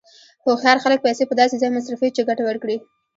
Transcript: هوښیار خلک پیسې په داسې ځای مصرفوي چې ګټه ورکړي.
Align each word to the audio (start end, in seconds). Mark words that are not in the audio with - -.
هوښیار 0.45 0.77
خلک 0.83 0.99
پیسې 1.05 1.23
په 1.27 1.35
داسې 1.41 1.55
ځای 1.61 1.71
مصرفوي 1.77 2.09
چې 2.15 2.25
ګټه 2.29 2.43
ورکړي. 2.45 2.77